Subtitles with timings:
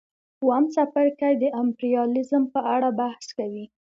[0.41, 3.65] اووم څپرکی د امپریالیزم په اړه بحث کوي